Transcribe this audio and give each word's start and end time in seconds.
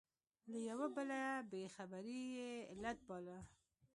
له 0.51 0.57
یوه 0.69 0.87
بله 0.95 1.19
بې 1.51 1.63
خبري 1.75 2.21
یې 2.37 2.51
علت 2.71 2.97
باله. 3.07 3.37